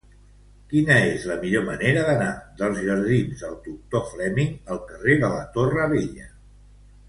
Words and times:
Quina 0.69 0.95
és 1.09 1.27
la 1.31 1.35
millor 1.43 1.65
manera 1.67 2.05
d'anar 2.07 2.31
dels 2.63 2.81
jardins 2.87 3.45
del 3.45 3.55
Doctor 3.69 4.05
Fleming 4.15 4.53
al 4.77 4.83
carrer 4.91 5.21
de 5.27 5.33
la 5.39 5.47
Torre 5.59 5.91
Vella? 5.97 6.31